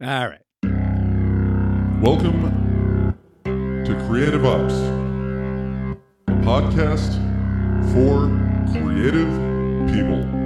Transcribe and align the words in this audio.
All 0.00 0.28
right. 0.28 0.38
Welcome 2.00 3.16
to 3.44 4.06
Creative 4.06 4.46
Ops, 4.46 4.74
a 6.28 6.32
podcast 6.46 7.14
for 7.92 8.28
creative 8.70 9.28
people. 9.92 10.37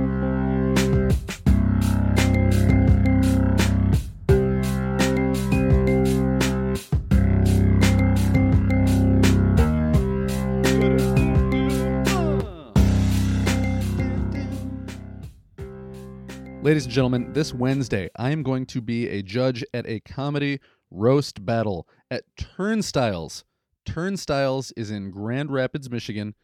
Ladies 16.62 16.84
and 16.84 16.94
gentlemen, 16.94 17.32
this 17.32 17.52
Wednesday, 17.52 18.08
I 18.14 18.30
am 18.30 18.44
going 18.44 18.66
to 18.66 18.80
be 18.80 19.08
a 19.08 19.20
judge 19.20 19.64
at 19.74 19.84
a 19.84 19.98
comedy 19.98 20.60
roast 20.92 21.44
battle 21.44 21.88
at 22.08 22.22
Turnstiles. 22.36 23.42
Turnstiles 23.84 24.72
is 24.76 24.88
in 24.88 25.10
Grand 25.10 25.50
Rapids, 25.50 25.90
Michigan, 25.90 26.36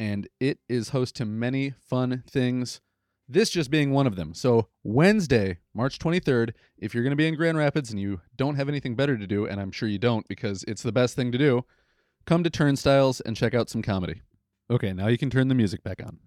and 0.00 0.26
it 0.40 0.60
is 0.66 0.88
host 0.88 1.16
to 1.16 1.26
many 1.26 1.74
fun 1.78 2.24
things. 2.26 2.80
This 3.28 3.50
just 3.50 3.70
being 3.70 3.90
one 3.90 4.06
of 4.06 4.16
them. 4.16 4.32
So, 4.32 4.68
Wednesday, 4.82 5.58
March 5.74 5.98
23rd, 5.98 6.52
if 6.78 6.94
you're 6.94 7.04
going 7.04 7.10
to 7.10 7.16
be 7.16 7.28
in 7.28 7.34
Grand 7.34 7.58
Rapids 7.58 7.90
and 7.90 8.00
you 8.00 8.22
don't 8.34 8.56
have 8.56 8.70
anything 8.70 8.96
better 8.96 9.18
to 9.18 9.26
do, 9.26 9.44
and 9.44 9.60
I'm 9.60 9.72
sure 9.72 9.90
you 9.90 9.98
don't 9.98 10.26
because 10.26 10.64
it's 10.66 10.82
the 10.82 10.90
best 10.90 11.16
thing 11.16 11.30
to 11.32 11.38
do, 11.38 11.66
come 12.24 12.44
to 12.44 12.50
Turnstiles 12.50 13.20
and 13.20 13.36
check 13.36 13.52
out 13.52 13.68
some 13.68 13.82
comedy. 13.82 14.22
Okay, 14.70 14.94
now 14.94 15.08
you 15.08 15.18
can 15.18 15.28
turn 15.28 15.48
the 15.48 15.54
music 15.54 15.82
back 15.82 16.00
on. 16.02 16.18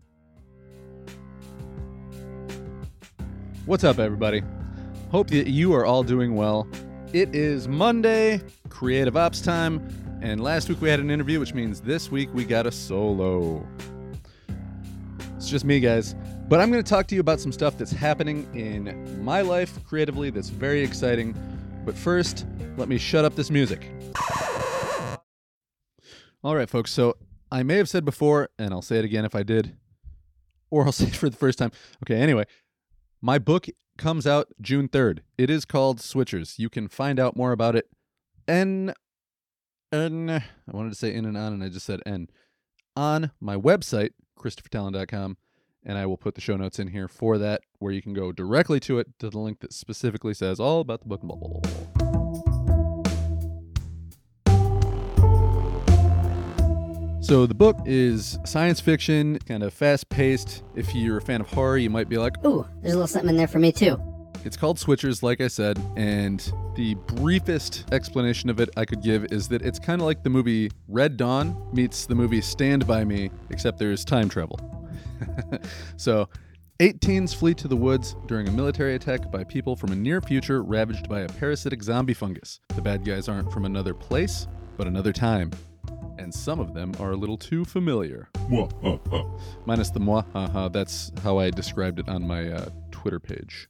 What's 3.68 3.84
up, 3.84 4.00
everybody? 4.00 4.44
Hope 5.12 5.30
that 5.32 5.50
you 5.50 5.74
are 5.74 5.86
all 5.86 6.02
doing 6.02 6.36
well. 6.36 6.70
It 7.12 7.36
is 7.36 7.68
Monday, 7.68 8.40
Creative 8.70 9.18
Ops 9.18 9.42
time, 9.42 9.86
and 10.22 10.42
last 10.42 10.70
week 10.70 10.80
we 10.80 10.88
had 10.88 11.02
an 11.02 11.12
interview, 11.12 11.38
which 11.42 11.54
means 11.54 11.82
this 11.82 12.10
week 12.10 12.34
we 12.34 12.46
got 12.46 12.66
a 12.66 12.72
solo. 12.72 13.68
It's 15.36 15.50
just 15.50 15.66
me, 15.66 15.82
guys. 15.82 16.16
But 16.48 16.62
I'm 16.62 16.72
going 16.72 16.82
to 16.82 16.90
talk 16.90 17.08
to 17.08 17.16
you 17.16 17.20
about 17.20 17.42
some 17.42 17.52
stuff 17.52 17.78
that's 17.78 17.92
happening 17.92 18.50
in 18.56 19.22
my 19.22 19.42
life 19.42 19.84
creatively 19.84 20.30
that's 20.30 20.48
very 20.48 20.82
exciting. 20.82 21.36
But 21.86 21.98
first, 21.98 22.46
let 22.78 22.88
me 22.88 22.98
shut 22.98 23.26
up 23.26 23.36
this 23.36 23.52
music. 23.52 23.92
All 26.42 26.56
right, 26.56 26.70
folks. 26.70 26.94
So 26.94 27.18
I 27.52 27.64
may 27.64 27.76
have 27.76 27.90
said 27.90 28.06
before, 28.06 28.48
and 28.58 28.74
I'll 28.74 28.82
say 28.82 28.98
it 28.98 29.04
again 29.04 29.26
if 29.26 29.36
I 29.36 29.44
did, 29.44 29.76
or 30.70 30.86
I'll 30.86 30.92
say 30.94 31.08
it 31.08 31.18
for 31.18 31.30
the 31.30 31.36
first 31.36 31.60
time. 31.60 31.74
Okay, 32.06 32.16
anyway, 32.16 32.46
my 33.28 33.38
book 33.38 33.68
comes 33.98 34.26
out 34.26 34.48
June 34.62 34.88
3rd. 34.88 35.20
It 35.38 35.50
is 35.50 35.66
called 35.66 36.00
Switchers. 36.00 36.58
You 36.58 36.70
can 36.70 36.88
find 36.88 37.20
out 37.20 37.36
more 37.36 37.52
about 37.52 37.76
it. 37.76 37.90
N, 38.48 38.94
N, 39.92 40.30
I 40.30 40.42
wanted 40.72 40.92
to 40.92 40.96
say 40.96 41.14
in 41.14 41.26
and 41.26 41.36
on, 41.36 41.52
and 41.52 41.62
I 41.62 41.68
just 41.68 41.86
said 41.86 42.00
N. 42.06 42.30
On 42.96 43.32
my 43.42 43.58
website, 43.58 44.12
ChristopherTallon.com, 44.40 45.36
and 45.84 45.98
I 45.98 46.06
will 46.06 46.16
put 46.16 46.36
the 46.36 46.42
show 46.42 46.56
notes 46.56 46.80
in 46.80 46.88
here 46.88 47.10
for 47.10 47.38
that, 47.38 47.64
where 47.80 47.92
you 47.92 48.02
can 48.02 48.14
go 48.14 48.32
directly 48.32 48.80
to 48.82 48.98
it, 48.98 49.08
to 49.20 49.30
the 49.30 49.40
link 49.40 49.60
that 49.60 49.74
specifically 49.74 50.34
says 50.34 50.58
all 50.58 50.80
about 50.80 51.02
the 51.02 51.08
book 51.10 51.20
and 51.20 51.28
blah, 51.28 51.38
blah, 51.38 51.50
blah, 51.50 51.70
blah. 51.92 52.07
So 57.28 57.46
the 57.46 57.54
book 57.54 57.78
is 57.84 58.40
science 58.46 58.80
fiction, 58.80 59.38
kind 59.40 59.62
of 59.62 59.74
fast 59.74 60.08
paced. 60.08 60.64
If 60.78 60.96
you're 60.96 61.18
a 61.18 61.22
fan 61.22 61.42
of 61.42 61.50
horror, 61.50 61.78
you 61.78 61.90
might 61.90 62.08
be 62.08 62.18
like, 62.18 62.38
Ooh, 62.46 62.66
there's 62.82 62.94
a 62.94 62.96
little 62.96 63.06
something 63.06 63.32
in 63.32 63.36
there 63.36 63.50
for 63.50 63.60
me 63.60 63.74
too. 63.74 64.02
It's 64.46 64.56
called 64.56 64.78
Switchers, 64.78 65.22
like 65.22 65.42
I 65.42 65.50
said, 65.50 65.78
and 65.98 66.40
the 66.78 66.94
briefest 66.94 67.84
explanation 67.92 68.50
of 68.50 68.62
it 68.62 68.70
I 68.78 68.86
could 68.86 69.02
give 69.02 69.26
is 69.26 69.50
that 69.50 69.62
it's 69.62 69.78
kind 69.78 70.00
of 70.00 70.06
like 70.06 70.24
the 70.24 70.30
movie 70.30 70.72
Red 70.88 71.18
Dawn 71.18 71.70
meets 71.74 72.06
the 72.06 72.16
movie 72.16 72.40
Stand 72.40 72.88
By 72.88 73.04
Me, 73.04 73.30
except 73.50 73.78
there's 73.78 74.06
time 74.06 74.30
travel. 74.30 74.58
so, 75.98 76.30
eight 76.80 77.02
teens 77.02 77.34
flee 77.34 77.54
to 77.56 77.68
the 77.68 77.76
woods 77.76 78.16
during 78.28 78.48
a 78.48 78.52
military 78.52 78.96
attack 78.96 79.30
by 79.30 79.44
people 79.44 79.76
from 79.76 79.92
a 79.92 79.98
near 79.98 80.22
future 80.22 80.64
ravaged 80.64 81.10
by 81.10 81.20
a 81.20 81.28
parasitic 81.28 81.84
zombie 81.84 82.14
fungus. 82.14 82.62
The 82.74 82.82
bad 82.82 83.04
guys 83.04 83.28
aren't 83.28 83.52
from 83.52 83.66
another 83.66 83.94
place, 83.94 84.48
but 84.78 84.88
another 84.88 85.12
time. 85.12 85.52
And 86.18 86.34
some 86.34 86.60
of 86.60 86.74
them 86.74 86.94
are 87.00 87.12
a 87.12 87.16
little 87.16 87.38
too 87.38 87.64
familiar. 87.66 88.30
Minus 89.66 89.92
the 89.92 90.00
moi, 90.00 90.24
haha. 90.34 90.68
That's 90.68 91.12
how 91.24 91.38
I 91.38 91.50
described 91.52 92.00
it 92.00 92.10
on 92.10 92.26
my 92.26 92.50
uh, 92.52 92.70
Twitter 92.92 93.20
page. 93.20 93.70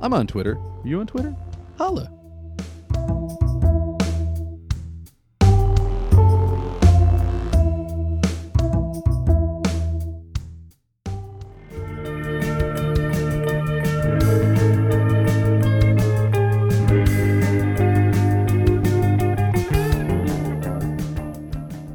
I'm 0.00 0.12
on 0.12 0.26
Twitter. 0.26 0.56
Are 0.56 0.86
you 0.86 1.00
on 1.00 1.06
Twitter? 1.06 1.34
Holla. 1.78 2.10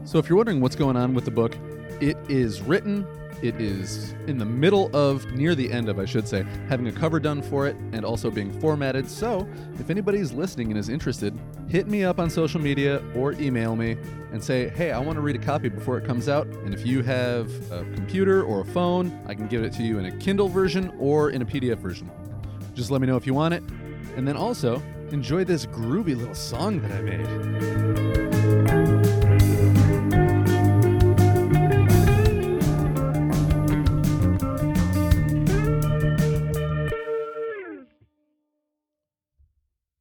So, 0.10 0.18
if 0.18 0.28
you're 0.28 0.38
wondering 0.38 0.60
what's 0.60 0.76
going 0.76 0.98
on 0.98 1.14
with 1.14 1.26
the 1.26 1.30
book, 1.30 1.56
it 2.02 2.18
is 2.28 2.64
written. 2.64 3.06
It 3.44 3.62
is 3.62 4.14
in 4.26 4.40
the 4.40 4.46
middle 4.46 4.90
of, 4.92 5.32
near 5.34 5.54
the 5.54 5.72
end 5.72 5.88
of, 5.88 6.00
I 6.00 6.06
should 6.06 6.28
say, 6.28 6.48
having 6.68 6.88
a 6.88 6.92
cover 6.92 7.20
done 7.20 7.44
for 7.44 7.68
it 7.68 7.76
and 7.92 8.04
also 8.04 8.32
being 8.32 8.52
formatted. 8.60 9.08
So, 9.08 9.48
if 9.76 9.92
anybody's 9.92 10.32
listening 10.32 10.72
and 10.72 10.80
is 10.80 10.90
interested, 10.90 11.40
hit 11.68 11.88
me 11.88 12.06
up 12.06 12.20
on 12.20 12.28
social 12.32 12.60
media 12.60 13.04
or 13.16 13.34
email 13.34 13.76
me 13.76 13.98
and 14.32 14.44
say, 14.44 14.70
hey, 14.70 14.90
I 14.90 14.98
want 14.98 15.18
to 15.18 15.22
read 15.22 15.36
a 15.36 15.46
copy 15.46 15.70
before 15.70 16.00
it 16.00 16.06
comes 16.06 16.28
out. 16.28 16.48
And 16.48 16.74
if 16.74 16.88
you 16.88 17.04
have 17.04 17.52
a 17.72 17.84
computer 17.94 18.44
or 18.44 18.62
a 18.62 18.66
phone, 18.66 19.16
I 19.28 19.36
can 19.36 19.48
give 19.48 19.64
it 19.64 19.74
to 19.74 19.84
you 19.84 20.00
in 20.00 20.06
a 20.06 20.18
Kindle 20.18 20.48
version 20.48 20.92
or 20.98 21.30
in 21.30 21.44
a 21.44 21.46
PDF 21.46 21.78
version. 21.78 22.10
Just 22.74 22.90
let 22.90 23.00
me 23.00 23.06
know 23.06 23.16
if 23.16 23.28
you 23.28 23.36
want 23.36 23.54
it. 23.54 23.62
And 24.18 24.28
then 24.28 24.38
also, 24.38 24.82
enjoy 25.12 25.44
this 25.44 25.68
groovy 25.68 26.18
little 26.18 26.34
song 26.34 26.82
that 26.82 26.92
I 26.94 27.02
made. 27.02 28.29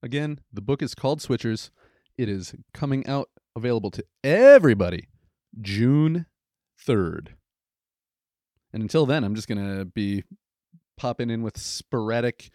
Again, 0.08 0.40
the 0.50 0.62
book 0.62 0.80
is 0.80 0.94
called 0.94 1.20
Switchers. 1.20 1.68
It 2.16 2.30
is 2.30 2.54
coming 2.72 3.06
out 3.06 3.28
available 3.54 3.90
to 3.90 4.02
everybody 4.24 5.08
June 5.60 6.24
3rd. 6.82 7.34
And 8.72 8.82
until 8.82 9.04
then, 9.04 9.22
I'm 9.22 9.34
just 9.34 9.48
going 9.48 9.62
to 9.62 9.84
be 9.84 10.24
popping 10.96 11.28
in 11.28 11.42
with 11.42 11.58
sporadic 11.58 12.48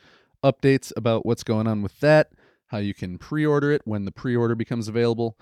updates 0.43 0.91
about 0.97 1.27
what's 1.27 1.43
going 1.43 1.67
on 1.67 1.83
with 1.83 1.99
that, 1.99 2.31
how 2.69 2.79
you 2.79 2.95
can 2.95 3.19
pre 3.19 3.45
order 3.45 3.71
it 3.71 3.83
when 3.85 4.05
the 4.05 4.11
pre 4.11 4.35
order 4.35 4.55
becomes 4.55 4.87
available, 4.87 5.37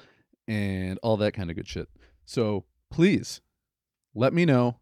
and 0.50 1.00
all 1.02 1.16
that 1.16 1.34
kind 1.34 1.50
of 1.50 1.56
good 1.56 1.70
shit. 1.70 1.88
So 2.26 2.66
please 2.90 3.40
let 4.14 4.34
me 4.34 4.44
know 4.44 4.82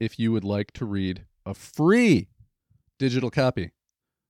if 0.00 0.18
you 0.18 0.32
would 0.32 0.44
like 0.44 0.72
to 0.72 0.86
read 0.86 1.26
a 1.44 1.52
free 1.52 2.28
digital 2.98 3.30
copy. 3.30 3.72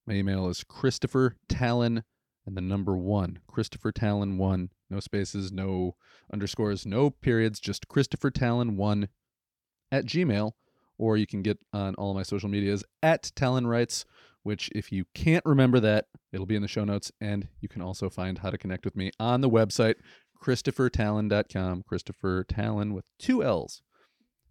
My 0.05 0.15
email 0.15 0.49
is 0.49 0.65
Christopher 0.65 1.37
Tallon 1.49 2.03
and 2.47 2.57
the 2.57 2.61
number 2.61 2.97
one. 2.97 3.39
Christopher 3.47 3.93
Tallon 3.93 4.39
one. 4.39 4.71
No 4.91 5.01
spaces, 5.01 5.51
no 5.51 5.97
underscores, 6.33 6.87
no 6.87 7.11
periods, 7.11 7.59
just 7.59 7.89
Christopher 7.89 8.31
Tallon 8.31 8.77
one 8.77 9.09
at 9.91 10.05
Gmail. 10.05 10.53
Or 10.97 11.17
you 11.17 11.27
can 11.27 11.43
get 11.43 11.59
on 11.73 11.95
all 11.97 12.15
my 12.15 12.23
social 12.23 12.49
medias 12.49 12.85
at 13.03 13.33
Tallon 13.35 13.67
Writes, 13.67 14.05
which 14.45 14.71
if 14.75 14.93
you 14.93 15.07
can't 15.15 15.45
remember 15.45 15.81
that, 15.81 16.07
it'll 16.33 16.47
be 16.47 16.55
in 16.55 16.63
the 16.63 16.69
show 16.69 16.85
notes. 16.85 17.11
And 17.21 17.49
you 17.61 17.69
can 17.69 17.83
also 17.83 18.09
find 18.09 18.39
how 18.39 18.51
to 18.51 18.59
connect 18.59 18.85
with 18.85 18.95
me 18.95 19.11
on 19.19 19.41
the 19.41 19.51
website, 19.51 19.97
ChristopherTallon.com. 20.41 21.83
Christopher 21.83 22.45
Tallon 22.45 22.95
with 22.95 23.07
two 23.19 23.43
L's 23.43 23.83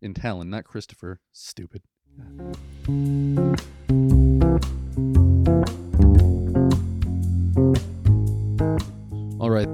in 0.02 0.14
Tallon, 0.14 0.50
not 0.50 0.66
Christopher. 0.66 1.22
Stupid. 1.32 1.84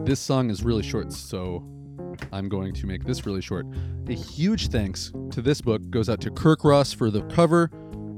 This 0.09 0.19
song 0.19 0.49
is 0.49 0.63
really 0.63 0.81
short, 0.81 1.13
so 1.13 1.63
I'm 2.33 2.49
going 2.49 2.73
to 2.73 2.87
make 2.87 3.03
this 3.03 3.27
really 3.27 3.41
short. 3.41 3.67
A 4.07 4.13
huge 4.13 4.69
thanks 4.69 5.13
to 5.29 5.39
this 5.39 5.61
book 5.61 5.87
goes 5.91 6.09
out 6.09 6.19
to 6.21 6.31
Kirk 6.31 6.63
Ross 6.63 6.91
for 6.91 7.11
the 7.11 7.21
cover, 7.25 7.67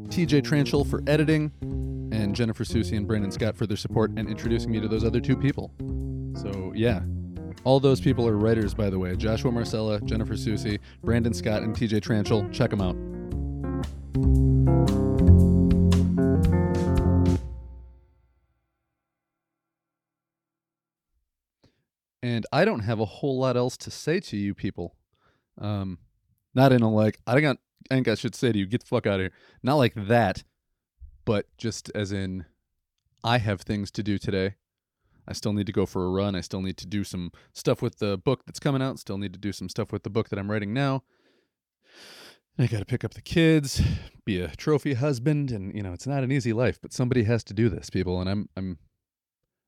TJ 0.07 0.43
Tranchell 0.43 0.89
for 0.89 1.03
editing, 1.05 1.51
and 2.13 2.33
Jennifer 2.33 2.63
Susie 2.63 2.95
and 2.95 3.05
Brandon 3.05 3.29
Scott 3.29 3.57
for 3.57 3.67
their 3.67 3.75
support 3.75 4.11
and 4.15 4.29
introducing 4.29 4.71
me 4.71 4.79
to 4.79 4.87
those 4.87 5.03
other 5.03 5.19
two 5.19 5.35
people. 5.35 5.73
So, 6.33 6.71
yeah. 6.73 7.01
All 7.65 7.81
those 7.81 7.99
people 7.99 8.25
are 8.25 8.37
writers, 8.37 8.73
by 8.73 8.89
the 8.89 8.97
way. 8.97 9.17
Joshua 9.17 9.51
Marcella, 9.51 9.99
Jennifer 9.99 10.37
Susie, 10.37 10.79
Brandon 11.03 11.33
Scott, 11.33 11.61
and 11.61 11.75
TJ 11.75 11.99
Tranchell. 11.99 12.53
Check 12.53 12.69
them 12.69 12.79
out. 12.79 12.95
And 22.31 22.45
I 22.51 22.63
don't 22.63 22.79
have 22.79 22.99
a 22.99 23.05
whole 23.05 23.37
lot 23.39 23.57
else 23.57 23.75
to 23.77 23.91
say 23.91 24.21
to 24.21 24.37
you 24.37 24.53
people. 24.53 24.95
Um, 25.59 25.97
not 26.55 26.71
in 26.71 26.81
a 26.81 26.89
like, 26.89 27.19
I 27.27 27.41
got, 27.41 27.57
I 27.89 27.95
think 27.95 28.07
I 28.07 28.15
should 28.15 28.35
say 28.35 28.53
to 28.53 28.57
you, 28.57 28.65
get 28.65 28.81
the 28.81 28.87
fuck 28.87 29.05
out 29.05 29.15
of 29.15 29.21
here. 29.21 29.33
Not 29.61 29.75
like 29.75 29.93
that, 29.95 30.43
but 31.25 31.45
just 31.57 31.91
as 31.93 32.11
in, 32.11 32.45
I 33.23 33.37
have 33.37 33.61
things 33.61 33.91
to 33.91 34.03
do 34.03 34.17
today. 34.17 34.55
I 35.27 35.33
still 35.33 35.53
need 35.53 35.67
to 35.67 35.73
go 35.73 35.85
for 35.85 36.05
a 36.05 36.09
run. 36.09 36.35
I 36.35 36.41
still 36.41 36.61
need 36.61 36.77
to 36.77 36.87
do 36.87 37.03
some 37.03 37.31
stuff 37.53 37.81
with 37.81 37.99
the 37.99 38.17
book 38.17 38.43
that's 38.45 38.59
coming 38.59 38.81
out. 38.81 38.97
Still 38.97 39.17
need 39.17 39.33
to 39.33 39.39
do 39.39 39.51
some 39.51 39.69
stuff 39.69 39.91
with 39.91 40.03
the 40.03 40.09
book 40.09 40.29
that 40.29 40.39
I'm 40.39 40.49
writing 40.49 40.73
now. 40.73 41.03
I 42.57 42.67
got 42.67 42.79
to 42.79 42.85
pick 42.85 43.03
up 43.03 43.13
the 43.13 43.21
kids, 43.21 43.81
be 44.25 44.39
a 44.39 44.55
trophy 44.55 44.93
husband, 44.93 45.51
and 45.51 45.75
you 45.75 45.83
know 45.83 45.93
it's 45.93 46.07
not 46.07 46.23
an 46.23 46.31
easy 46.31 46.53
life, 46.53 46.79
but 46.81 46.93
somebody 46.93 47.23
has 47.23 47.43
to 47.45 47.53
do 47.53 47.69
this, 47.69 47.89
people. 47.89 48.19
And 48.19 48.29
I'm 48.29 48.49
I'm 48.57 48.77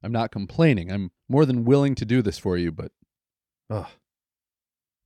I'm 0.04 0.12
not 0.12 0.32
complaining. 0.32 0.92
I'm 0.92 1.12
more 1.30 1.46
than 1.46 1.66
willing 1.66 1.96
to 1.96 2.06
do 2.06 2.22
this 2.22 2.38
for 2.38 2.58
you, 2.58 2.72
but 2.72 2.92
ugh. 3.70 3.88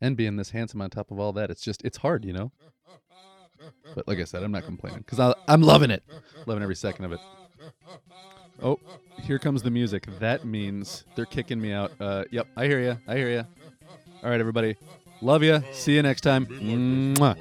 And 0.01 0.17
being 0.17 0.35
this 0.37 0.51
handsome 0.51 0.81
on 0.81 0.89
top 0.89 1.11
of 1.11 1.19
all 1.19 1.33
that, 1.33 1.49
it's 1.49 1.61
just 1.61 1.83
it's 1.83 1.97
hard, 1.97 2.25
you 2.25 2.33
know. 2.33 2.51
But 3.95 4.07
like 4.07 4.19
I 4.19 4.23
said, 4.25 4.43
I'm 4.43 4.51
not 4.51 4.65
complaining 4.65 4.99
because 4.99 5.35
I'm 5.47 5.61
loving 5.61 5.91
it, 5.91 6.03
loving 6.45 6.61
every 6.61 6.75
second 6.75 7.05
of 7.05 7.11
it. 7.13 7.19
Oh, 8.61 8.79
here 9.21 9.39
comes 9.39 9.63
the 9.63 9.71
music. 9.71 10.07
That 10.19 10.45
means 10.45 11.05
they're 11.15 11.25
kicking 11.25 11.59
me 11.61 11.71
out. 11.71 11.91
Uh, 11.99 12.25
yep, 12.31 12.47
I 12.55 12.65
hear 12.65 12.79
you. 12.79 12.97
I 13.07 13.15
hear 13.15 13.29
you. 13.29 13.45
All 14.23 14.29
right, 14.29 14.39
everybody. 14.39 14.75
Love 15.21 15.43
you. 15.43 15.63
See 15.71 15.95
you 15.95 16.01
next 16.01 16.21
time. 16.21 16.45
Mwah. 16.45 17.37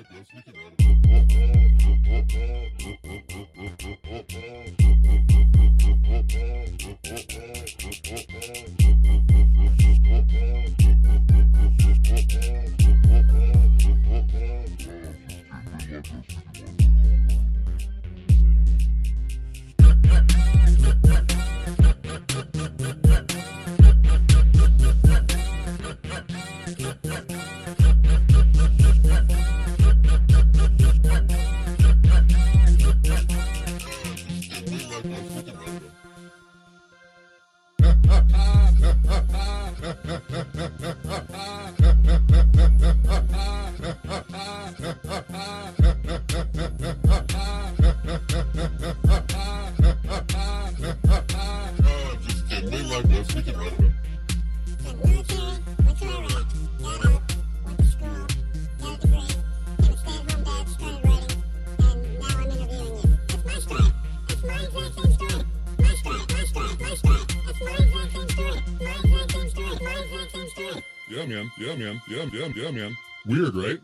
Yeah, 0.00 0.16
man. 6.28 6.49
Yeah, 71.60 71.76
man. 71.76 72.00
Yeah, 72.08 72.24
yeah, 72.32 72.48
yeah, 72.56 72.70
man. 72.70 72.96
Weird, 73.26 73.54
right? 73.54 73.78